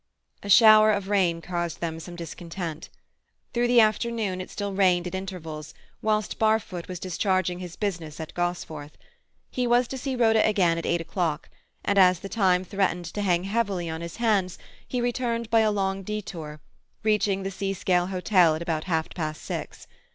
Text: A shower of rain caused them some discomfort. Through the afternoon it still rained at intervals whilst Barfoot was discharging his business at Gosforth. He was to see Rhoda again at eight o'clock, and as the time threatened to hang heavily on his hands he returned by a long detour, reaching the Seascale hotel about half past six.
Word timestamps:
A 0.41 0.49
shower 0.49 0.89
of 0.91 1.09
rain 1.09 1.41
caused 1.41 1.79
them 1.79 1.99
some 1.99 2.15
discomfort. 2.15 2.89
Through 3.53 3.67
the 3.67 3.81
afternoon 3.81 4.41
it 4.41 4.49
still 4.49 4.73
rained 4.73 5.05
at 5.05 5.13
intervals 5.13 5.75
whilst 6.01 6.39
Barfoot 6.39 6.87
was 6.87 6.97
discharging 6.99 7.59
his 7.59 7.75
business 7.75 8.19
at 8.19 8.33
Gosforth. 8.33 8.93
He 9.51 9.67
was 9.67 9.87
to 9.89 9.99
see 9.99 10.15
Rhoda 10.15 10.43
again 10.43 10.79
at 10.79 10.87
eight 10.87 11.01
o'clock, 11.01 11.49
and 11.85 11.99
as 11.99 12.21
the 12.21 12.29
time 12.29 12.63
threatened 12.65 13.05
to 13.13 13.21
hang 13.21 13.43
heavily 13.43 13.91
on 13.91 14.01
his 14.01 14.15
hands 14.15 14.57
he 14.87 15.01
returned 15.01 15.51
by 15.51 15.59
a 15.59 15.69
long 15.69 16.01
detour, 16.01 16.61
reaching 17.03 17.43
the 17.43 17.51
Seascale 17.51 18.07
hotel 18.07 18.55
about 18.55 18.85
half 18.85 19.07
past 19.11 19.43
six. 19.43 19.85